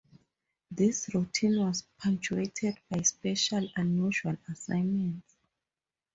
[0.71, 5.35] This routine was punctuated by special unusual assignments.